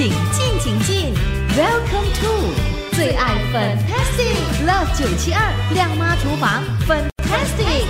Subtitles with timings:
[0.00, 1.14] 请进，请进
[1.50, 7.84] ，Welcome to 最爱 Fantastic Love 九七二亮妈厨房 Fantastic。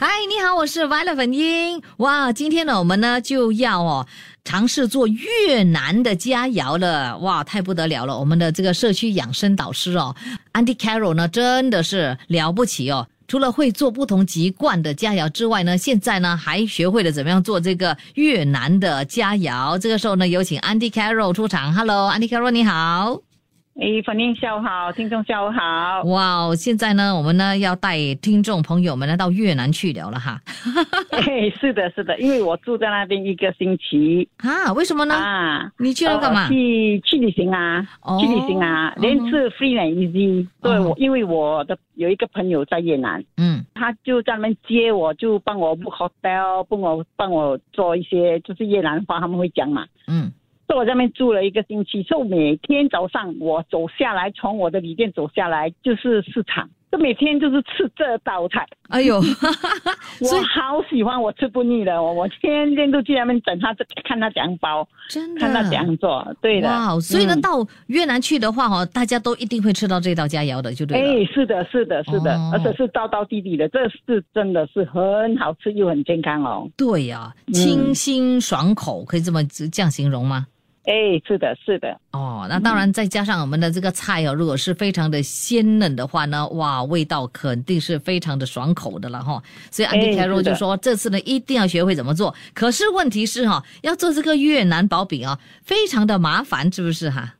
[0.00, 1.82] 嗨，你好，我是 Violet 粉英。
[1.98, 4.06] 哇，今天呢，我们呢就要哦
[4.44, 7.18] 尝试做越南的佳肴了。
[7.18, 8.18] 哇，太不得了了！
[8.18, 10.16] 我们的这个社区养生导师哦
[10.54, 13.06] ，Andy Carol 呢，真的是了不起哦。
[13.32, 19.78] 除了会做不同籍贯的佳肴之外呢，现在呢还学会了怎么样做这个越南的佳肴。
[19.78, 21.72] 这个时候呢，有请 Andy Carroll 出场。
[21.72, 23.31] Hello，Andy Carroll，你好。
[23.74, 26.02] 哎，粉英下午好，听众下午好。
[26.02, 30.38] 哇哦，现在呢，我们呢要带听众朋友们呢到越南去聊了哈。
[31.10, 35.14] 哎，是的，是的，因为我住在那边一个星期啊，为什么呢？
[35.14, 36.48] 啊，你去了干嘛？
[36.48, 40.46] 去去旅行啊，哦去旅行啊，连次 free and easy。
[40.60, 49.86] 对我，因为我的有一个朋友在越南，嗯他就在那边接我，就帮我 book hotel，帮我帮我做一些就是越南话他们会讲嘛。
[50.06, 50.30] 嗯，
[50.72, 58.66] 所以我在那边住了一个星期，就每天早上我走下来，从我的旅店走下来就是市场，就每天就是吃这道菜。
[58.88, 59.20] 哎呦，
[60.16, 66.70] 所我以好喜欢，我吃不腻的，我我天天都去那边等他这看他怎样包，真的看他怎样做，对的。
[67.02, 71.06] 所以呢，嗯到越南去的话哦，大家都一定会吃到这道佳肴的，就对了。
[71.06, 76.66] 哎，是的，是的，是的，哦而且是道道地地的，这是真的是很好吃又很健康哦。
[76.78, 80.46] 对呀、嗯清新爽口，可以这么这样形容吗？
[80.84, 80.92] 哎，
[81.24, 89.40] 是的，是的，哦，那当然，再加上我们的这个菜哦，如果是非常的鲜嫩的话呢，哇，味道肯定是非常的爽口的了哈。
[89.70, 92.34] 所以安迪哎凯罗是的就说，这次呢一定要学会怎么做。
[92.52, 97.34] 可是问题是哈，要做这个越南薄饼啊，非常的麻烦，是不是哈？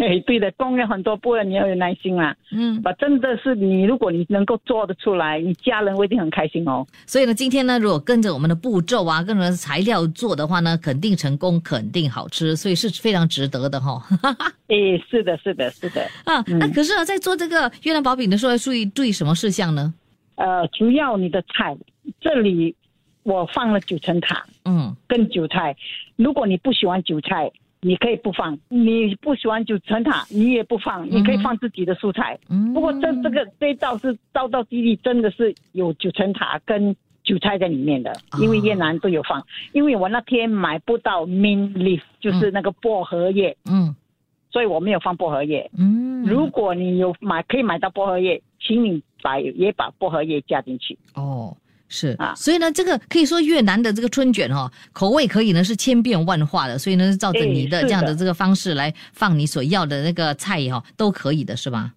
[0.00, 2.34] 哎， 对的，供了很多步了，你要有耐心啦。
[2.52, 6.86] 嗯，把真的是你，如果你能够做得出来，你家人会一定很开心哦。
[7.06, 14.02] 所以呢，今天呢，如果跟着我们的步骤啊，跟着材料做的话呢，肯定成功，肯定好吃，所以是非常值得的哈。
[14.68, 14.76] 哎，
[15.10, 16.02] 是的，是的，是的。
[16.24, 19.92] 啊，那可是啊，在做这个越南薄饼的时候，要注意注意什么事项呢？
[20.36, 21.76] 呃，主要你的菜，
[22.20, 22.74] 这里
[23.22, 25.76] 我放了九层塔，嗯跟韭菜。
[26.16, 27.50] 如果你不喜欢韭菜，
[27.82, 32.38] 你可以不放；你不喜欢九层塔，你也不放，你可以放自己的蔬菜。
[32.50, 39.42] 嗯，不过这这个这一道是道道地地，真的是有九层塔跟韭菜在里面的，因为越南都有放。
[39.72, 43.94] 因为我那天买不到 mint leaf，就是那个薄荷叶，嗯
[44.52, 45.70] 所以我没有放薄荷叶。
[45.78, 50.98] 嗯，如果你有买可以买到薄荷叶，请你把也把薄荷叶加进去。
[51.14, 51.56] 哦。
[51.90, 61.92] 是啊所以呢，这个可以说越南的这个春卷哈、哦，口味可以呢是千变万化的，所以呢，照着哎你的这样的这个方式来放你所要的那个菜哈、哦，都可以的是吧？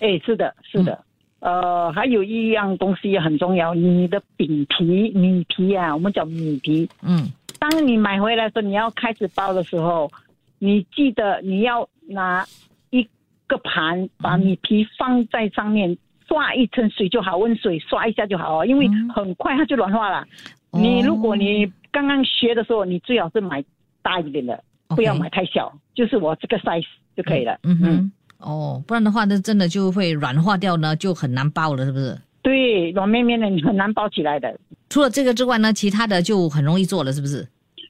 [0.00, 1.04] 哎，是的，是的。
[1.40, 6.88] 呃，还有一样东西很重要，你的饼皮、米皮啊，我们叫米皮。
[7.02, 7.28] 嗯
[7.58, 10.10] 当你买回来的时候，你要开始包的时候，
[10.58, 12.44] 你记得你要拿
[12.90, 13.02] 一
[13.46, 15.96] 个盘，把米皮放在上面，
[16.32, 20.26] 刷一层水就好，温水刷一下就好哦，因为嗯很快它就软化了。
[20.70, 23.62] 哦你如果你刚刚学的时候，你最好是买
[24.00, 27.58] 大一点的不要买太小，就是我这个 size 就可以了。
[27.64, 32.18] 嗯哼，哦，不然的话那，真的就会软化掉呢，就很难包了，是不是？
[32.40, 34.58] 对，软绵绵的，你很难包起来的。
[34.88, 37.46] 除了这个之外呢，其他的就很容易做了，是不是？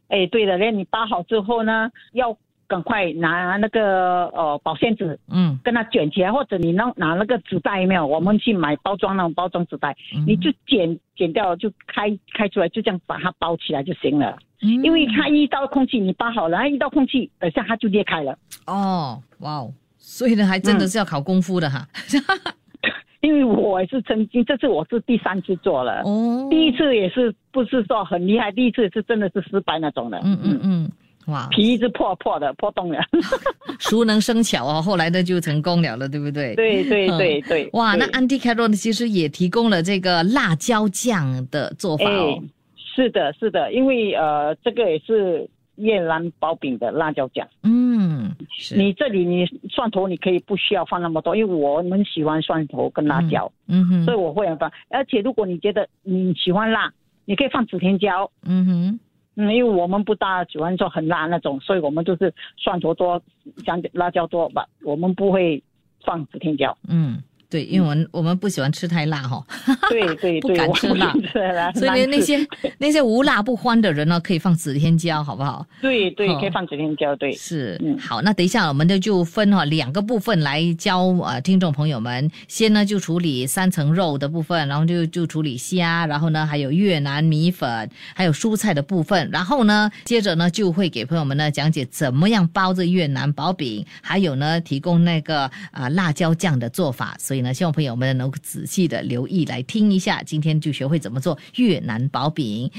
[0.09, 2.37] 哎，对的，那你包好之后呢，要
[2.73, 8.07] 赶快拿那个呃保鲜纸嗯，跟它卷起来，或者你拿拿那个纸袋有没有？
[8.07, 14.39] 我们去买包装那种包装纸袋，嗯你就剪剪掉，就开开出来，就这样把它包起来就行了。
[14.63, 18.39] 嗯因为它一到空气你包好了，它一到空气，等下它就裂开了。
[18.67, 21.87] 哦，哇哦，所以呢，还真的是要考功夫的哈。
[23.21, 30.19] 因为我也是曾经，这次我是第三次做了，哦，第一次也是不是说很厉害，第一次是真的是失败那种的。
[30.25, 30.91] 嗯嗯嗯，
[31.27, 32.99] 哇，皮一直破破的，破洞了。
[33.79, 36.55] 熟能生巧哦，后来的就成功了了，对不对？。
[36.55, 37.71] 对对对对。
[37.73, 42.39] 哇，那对 Andy Carroll 呢，其实也提供了这个辣椒酱的做法哦。
[42.41, 42.49] 哎，
[42.95, 47.47] 是的，是的，因为呃，这个也是越南薄饼的辣椒酱。
[47.63, 54.71] 嗯，是，你这里你蒜头你可以不需要放那么多，因为我们喜欢蒜头跟辣椒，嗯哼，所以我会很放。
[54.91, 56.93] 而且如果你觉得你喜欢辣，
[57.25, 58.31] 你可以放紫甜椒。
[58.45, 59.01] 嗯哼，嗯，
[59.35, 63.23] 因为我们不大喜欢做很辣那种，所以我们都是蒜头多，
[63.65, 65.63] 香辣椒多吧，我们不会
[66.05, 66.77] 放紫天椒。
[66.89, 67.23] 嗯。
[67.53, 69.45] 对，因为我们我们不喜欢吃太辣哈、
[69.91, 75.67] 对 对不敢吃辣不吃辣，所以呢， 那些那些无辣不欢的人呢，可以放指天椒，好不好？
[75.83, 76.39] 对对哦。
[76.41, 77.31] 可以放指天椒，对。
[77.33, 77.99] 是，嗯。
[77.99, 102.71] 好，那等一下我们呢就分哈、两个部分来教呃听众朋友们，先呢就处理三层肉的部分，然后就就处理虾，然后呢还有越南米粉，还有蔬菜的部分，然后呢接着呢就会给朋友们呢讲解怎么样包这越南薄饼，还有呢提供那个啊、辣椒酱的做法，所以呢希望朋友们能够仔细的留意来听一下，今天就学会怎么做越南薄饼。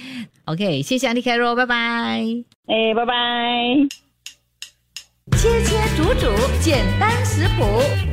[0.46, 1.76] OK，谢谢 Andy Carroll，拜拜。
[2.68, 3.14] 哎，拜拜。
[5.38, 7.64] 切切煮煮，简单食谱，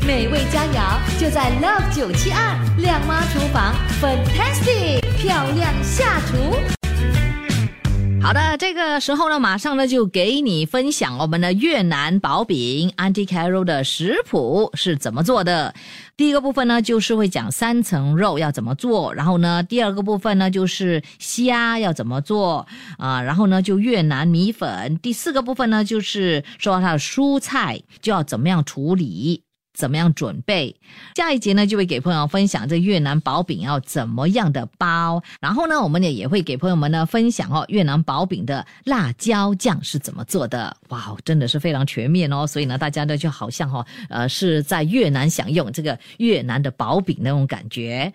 [0.07, 6.80] 美味佳肴就在 Love 九七二亮妈厨房，Fantastic 漂亮下厨。
[8.23, 15.75] 好的，这个时候呢，马上呢就给你分享我们的越南薄饼 Auntie Carol 的食谱是怎么做的。
[16.19, 22.67] 第一个部分呢，就是会讲三层肉要怎么做，然后呢，第二个部分呢就是虾要怎么做
[22.99, 24.99] 啊、然后呢就越南米粉。
[24.99, 29.43] 第四个部分呢，就是说它的蔬菜就要怎么样处理。
[29.73, 30.75] 怎么样准备？
[31.15, 40.77] 下一节呢，就会给朋友分享这越南薄饼要怎么样的包，然后呢，我们也也会给朋友们呢分享哦，越南薄饼的辣椒酱是怎么做的。
[40.89, 48.13] 哇，真的是非常全面哦，所以呢，大家呢就好像哦，呃，是在越南享用这个越南的薄饼那种感觉。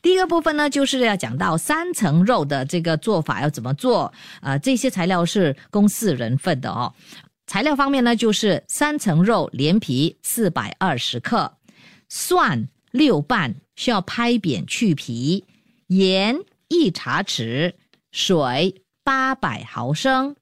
[0.00, 4.12] 第一个部分呢，就是要讲到三层肉的这个做法要怎么做。
[4.40, 6.92] 呃，这些材料是公四人份的哦。
[7.48, 11.56] 材料方面呢，就是三层肉连皮四百二十克，
[12.10, 15.46] 蒜六瓣需要拍扁去皮，
[15.86, 16.36] 盐
[16.68, 17.72] 一茶匙，
[18.12, 20.36] 水八百毫升。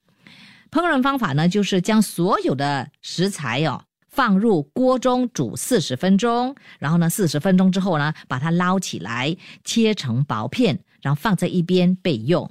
[0.73, 12.51] 烹饪方法呢，就是将所有的食材哦放入锅中煮四十分钟，然后呢，四十分钟之后呢，把它捞起来，切成薄片，然后放在一边备用。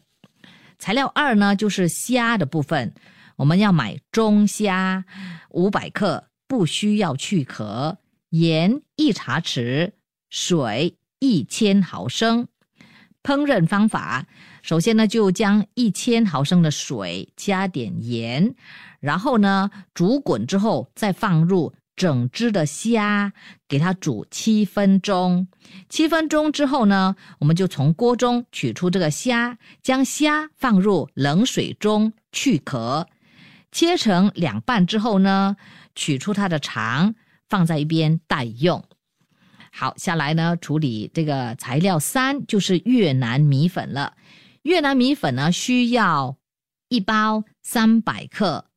[0.80, 2.94] 材料二呢，就是虾的部分，
[3.38, 5.06] 我们要买中虾
[5.50, 7.98] 五百克，不需要去壳，
[8.30, 9.92] 盐一茶匙，
[10.30, 12.48] 水一千毫升。
[13.24, 14.28] 烹饪方法，
[14.62, 18.54] 首先呢，就将一千毫升的水加点盐，
[19.00, 23.34] 然后呢煮滚之后，再放入整只的虾，
[23.68, 25.48] 给它煮七分钟。
[25.90, 33.08] 七分钟之后呢，我们就从锅中取出这个虾，将虾放入冷水中去壳，
[33.76, 35.58] 切成两半之后呢，
[35.96, 37.14] 取出它的肠，
[37.50, 38.82] 放在一边待用。
[39.70, 44.14] 好，下来呢，处理这个材料三就是越南米粉了。
[44.62, 46.38] 越南米粉呢，需要
[46.88, 48.68] 一包三百克，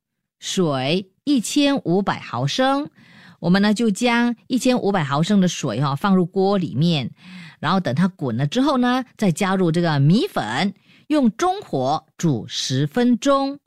[0.41, 2.91] 水一千五百毫升。
[3.39, 7.13] 我们呢就将一千五百毫升的水哈、放入锅里面，
[7.61, 10.75] 然后等它滚了之后呢，再加入这个米粉，
[11.07, 13.61] 用中火煮十分钟，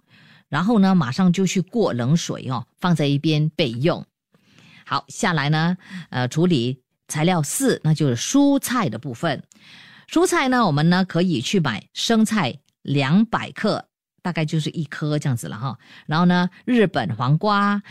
[0.52, 4.06] 然后呢马上就去过冷水哦，放在一边备用。
[4.86, 5.78] 好，下来呢，
[6.10, 9.42] 呃，处理材料四，那就是蔬菜的部分。
[10.10, 13.88] 蔬菜呢，我们呢可以去买生菜两百克，
[14.22, 15.80] 大概就是一颗这样子了哈。
[16.06, 17.82] 然后呢，日本黄瓜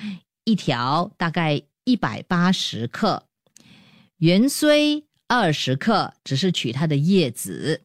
[0.44, 3.24] 一条，大概一百八十克，
[4.18, 7.80] 芫荽二十克，只是取它的叶子，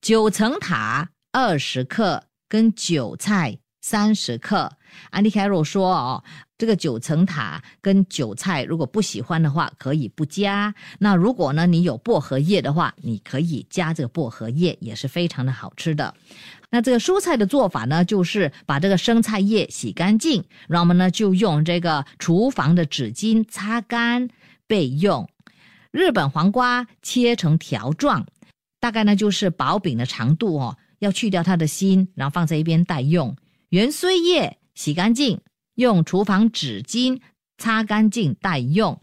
[0.00, 4.72] 九层塔二十克，跟韭菜三十克。
[5.10, 6.24] 安迪凯罗说哦，
[6.56, 10.74] 这个九层塔跟韭菜如果不喜欢的话，可以不加。
[10.98, 16.14] 那如果呢你有薄荷叶的话，你可以加这个薄荷叶，也是非常的好吃的。
[16.70, 24.30] 那这个蔬菜的做法呢，就是把这个生菜叶洗干净，然后我们呢就用这个厨房的纸巾擦干
[24.66, 25.28] 备用。
[25.90, 28.24] 日本黄瓜切成条状，
[28.80, 33.36] 大概呢就是薄饼的长度哦，要去掉它的心，然后放在一边待用。
[33.74, 35.40] 芫荽叶洗干净，
[35.74, 37.20] 用厨房纸巾
[37.58, 39.00] 擦干净待用。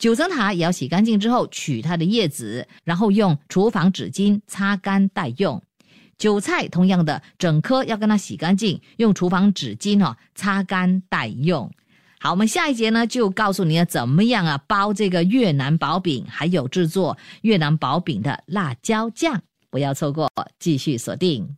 [0.00, 5.62] 九层塔也要洗干净之后取它的叶子，然后用厨房纸巾擦干待用。
[6.18, 11.70] 韭菜同样的，整颗要跟它洗干净，用厨房纸巾哦擦干待用。
[12.18, 19.40] 好，我们下一节呢就告诉你要怎么样啊包这个越南薄饼，还有制作越南薄饼的辣椒酱，
[19.70, 21.56] 不要错过，继续锁定。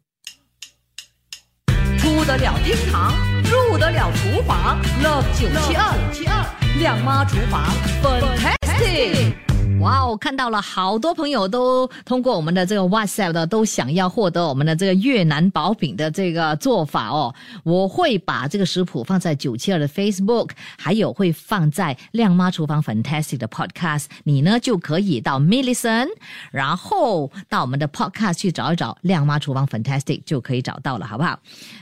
[2.23, 3.13] 入得了厅堂，
[3.51, 6.47] 入得了厨房，Love 九七二七二
[6.79, 7.65] 亮妈厨房
[8.01, 9.52] ，Fantastic。
[9.83, 17.35] 哇哦，看到了好多朋友都通过我们的这个 WhatsApp 的，都想要获得我们的这个越南薄饼的这个做法哦。
[17.65, 24.05] 我会把这个食谱放在九七二的 Facebook，还有会放在亮妈厨房 Fantastic 的 Podcast。
[24.23, 26.07] 你呢就可以到 Millison，
[26.53, 31.37] 然后到我们的 Podcast 去找一找亮妈厨房 Fantastic，就可以找到了，好不好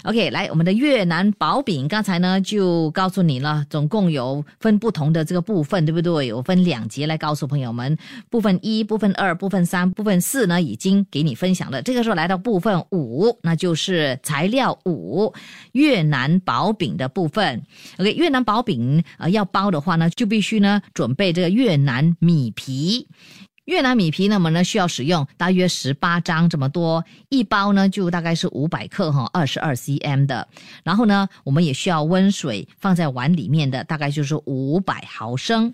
[0.05, 6.27] ？OK，来我们的越南薄饼，刚才呢就告诉你了，总共有分不同的这个部分，对不对？
[6.27, 7.90] 有分两节来告诉朋友们。
[8.29, 11.83] 部分一、部分二、部分三、部分四呢，已经给你分享了。
[11.83, 15.33] 这个时候来到部分五，那就是材料五，
[15.73, 17.63] 越南薄饼的部分。
[17.99, 23.07] OK，越南薄饼呃要包的话呢，就必须呢准备这个越南米皮。
[23.71, 30.49] 越南米皮那么呢，需要使用大约十八张这么多，一包呢就大概是五百克哈，二十二 cm 的。
[30.83, 35.73] 然后呢，我们也需要温水放在碗里面的，大概就是五百毫升。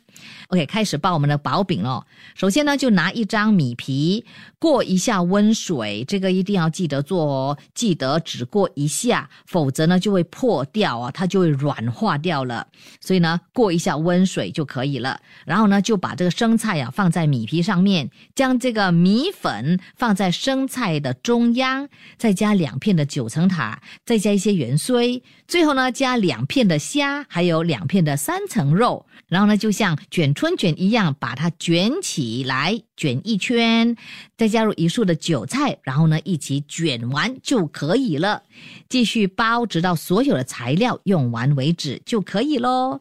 [0.49, 2.05] OK，开始包我们的薄饼了。
[2.35, 4.27] 首先呢，就拿一张米皮
[4.59, 12.67] 过一下温水，这个一定要记得做哦，记得只过一下，否则呢就会破掉啊，它就会软化掉了。
[13.01, 15.19] 所以呢，过一下温水就可以了。
[15.47, 17.86] 然后呢，就把这个生菜啊放在米皮上。
[17.86, 21.89] 面面将这个米粉放在生菜的中央，
[22.19, 33.97] 再加两片的九层塔，再加一些元荽，最后呢加两片的虾，还有两片的三层肉，然后呢就像卷春卷一样把它卷起来，卷一圈，
[34.37, 38.43] 再加入一束的韭菜，然后呢一起卷完就可以了。
[38.89, 43.01] 继续包，直到所有的材料用完为止就可以喽。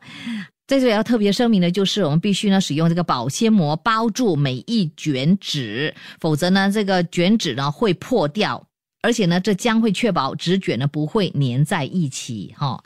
[0.67, 8.65] 在这里要特别声明的就是，我们必须呢使用这个保鲜膜包住每一卷纸，否则呢这个卷纸呢会破掉，
[9.03, 12.83] 而且呢这将会确保纸卷呢不会粘在一起哈。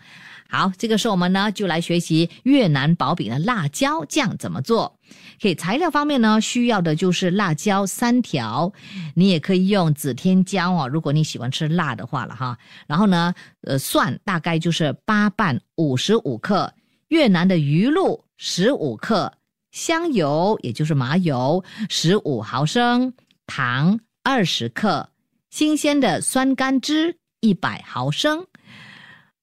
[0.50, 5.00] 好，这个时候我们呢就来学习越南薄饼的辣椒酱怎么做。
[5.42, 8.74] 可以材料方面呢需要的就是辣椒三条，
[9.14, 12.58] 你也可以用紫天椒哦，如果你喜欢吃辣的话了哈。
[12.88, 16.74] 然后呢，呃蒜大概就是八瓣五十五克。
[17.10, 19.34] 越南的鱼露十五克，
[19.72, 23.14] 香油也就是麻油十五毫升，
[23.46, 25.10] 糖二十克，
[25.50, 28.46] 新鲜的酸甘汁一百毫升。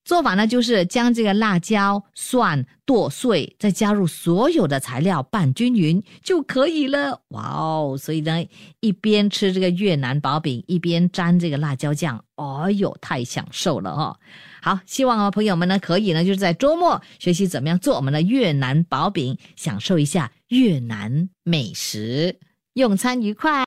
[0.06, 7.20] 做法呢，就是将这个辣椒、蒜剁碎，再加入所有的材料拌均匀就可以了。
[7.30, 7.98] 哇哦！
[8.00, 8.46] 所以呢，
[8.78, 14.16] 一边吃这个越南薄饼，一边沾这个辣椒酱，哎呦，太享受了哦！
[14.62, 22.38] 好，希望啊朋友们呢可以呢就是在周末学习怎么样做我们的越南薄饼，享受一下越南美食，
[22.74, 23.64] 用餐愉快。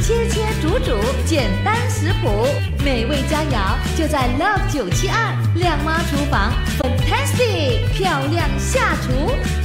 [0.00, 2.46] 切切煮煮，简单食谱，
[2.84, 9.61] 美味佳肴就在 Love 九七二靓妈厨房，Fantastic 漂亮下厨。